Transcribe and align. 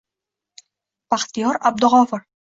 Baxtiyor 1.15 1.61
Abdug'ofur 1.71 2.27